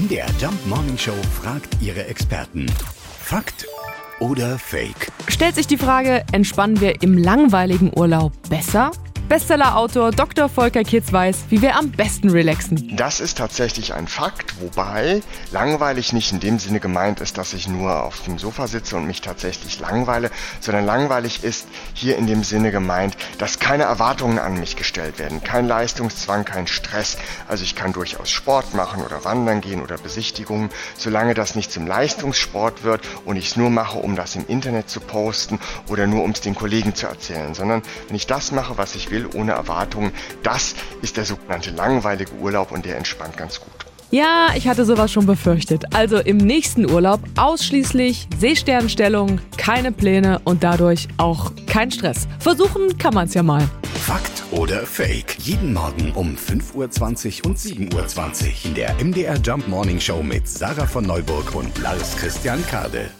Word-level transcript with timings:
MDR 0.00 0.30
Jump 0.40 0.66
Morning 0.66 0.96
Show 0.96 1.12
fragt 1.42 1.76
ihre 1.82 2.06
Experten. 2.06 2.64
Fakt 3.18 3.66
oder 4.18 4.58
Fake? 4.58 5.12
Stellt 5.28 5.56
sich 5.56 5.66
die 5.66 5.76
Frage, 5.76 6.24
entspannen 6.32 6.80
wir 6.80 7.02
im 7.02 7.18
langweiligen 7.18 7.92
Urlaub 7.94 8.32
besser? 8.48 8.92
Bestsellerautor 9.30 10.10
Dr. 10.10 10.48
Volker 10.48 10.82
Kitz 10.82 11.12
weiß, 11.12 11.44
wie 11.50 11.62
wir 11.62 11.76
am 11.76 11.92
besten 11.92 12.30
relaxen. 12.30 12.96
Das 12.96 13.20
ist 13.20 13.38
tatsächlich 13.38 13.94
ein 13.94 14.08
Fakt, 14.08 14.60
wobei 14.60 15.22
langweilig 15.52 16.12
nicht 16.12 16.32
in 16.32 16.40
dem 16.40 16.58
Sinne 16.58 16.80
gemeint 16.80 17.20
ist, 17.20 17.38
dass 17.38 17.54
ich 17.54 17.68
nur 17.68 18.02
auf 18.02 18.24
dem 18.24 18.40
Sofa 18.40 18.66
sitze 18.66 18.96
und 18.96 19.06
mich 19.06 19.20
tatsächlich 19.20 19.78
langweile, 19.78 20.32
sondern 20.58 20.84
langweilig 20.84 21.44
ist 21.44 21.68
hier 21.94 22.18
in 22.18 22.26
dem 22.26 22.42
Sinne 22.42 22.72
gemeint, 22.72 23.16
dass 23.38 23.60
keine 23.60 23.84
Erwartungen 23.84 24.40
an 24.40 24.58
mich 24.58 24.74
gestellt 24.74 25.20
werden, 25.20 25.44
kein 25.44 25.68
Leistungszwang, 25.68 26.44
kein 26.44 26.66
Stress. 26.66 27.16
Also 27.46 27.62
ich 27.62 27.76
kann 27.76 27.92
durchaus 27.92 28.30
Sport 28.30 28.74
machen 28.74 29.00
oder 29.00 29.24
wandern 29.24 29.60
gehen 29.60 29.80
oder 29.80 29.96
Besichtigungen, 29.96 30.70
solange 30.96 31.34
das 31.34 31.54
nicht 31.54 31.70
zum 31.70 31.86
Leistungssport 31.86 32.82
wird 32.82 33.02
und 33.24 33.36
ich 33.36 33.46
es 33.46 33.56
nur 33.56 33.70
mache, 33.70 33.98
um 33.98 34.16
das 34.16 34.34
im 34.34 34.44
Internet 34.48 34.90
zu 34.90 34.98
posten 34.98 35.60
oder 35.86 36.08
nur 36.08 36.24
um 36.24 36.32
es 36.32 36.40
den 36.40 36.56
Kollegen 36.56 36.96
zu 36.96 37.06
erzählen, 37.06 37.54
sondern 37.54 37.82
wenn 38.08 38.16
ich 38.16 38.26
das 38.26 38.50
mache, 38.50 38.76
was 38.76 38.96
ich 38.96 39.12
will, 39.12 39.19
will, 39.20 39.40
ohne 39.40 39.52
Erwartungen. 39.52 40.12
Das 40.42 40.74
ist 41.02 41.16
der 41.16 41.24
sogenannte 41.24 41.70
langweilige 41.70 42.32
Urlaub 42.34 42.72
und 42.72 42.84
der 42.84 42.96
entspannt 42.96 43.36
ganz 43.36 43.60
gut. 43.60 43.70
Ja, 44.12 44.48
ich 44.56 44.66
hatte 44.66 44.84
sowas 44.84 45.12
schon 45.12 45.26
befürchtet. 45.26 45.84
Also 45.94 46.18
im 46.18 46.36
nächsten 46.36 46.90
Urlaub 46.90 47.20
ausschließlich 47.36 48.26
Seesternstellung, 48.38 49.40
keine 49.56 49.92
Pläne 49.92 50.40
und 50.44 50.64
dadurch 50.64 51.06
auch 51.16 51.52
kein 51.66 51.92
Stress. 51.92 52.26
Versuchen 52.40 52.98
kann 52.98 53.14
man 53.14 53.28
es 53.28 53.34
ja 53.34 53.44
mal. 53.44 53.68
Fakt 54.00 54.42
oder 54.50 54.84
Fake? 54.84 55.36
Jeden 55.38 55.72
Morgen 55.72 56.10
um 56.14 56.34
5.20 56.34 57.44
Uhr 57.44 57.50
und 57.50 57.58
7.20 57.58 57.94
Uhr 57.94 58.64
in 58.64 58.74
der 58.74 58.94
MDR 58.94 59.36
Jump 59.36 59.68
Morning 59.68 60.00
Show 60.00 60.24
mit 60.24 60.48
Sarah 60.48 60.86
von 60.86 61.04
Neuburg 61.04 61.54
und 61.54 61.78
Lars 61.78 62.16
Christian 62.16 62.66
Kade. 62.66 63.10